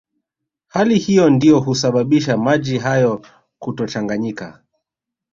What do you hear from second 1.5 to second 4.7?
husababisha maji hayo kutochanganyika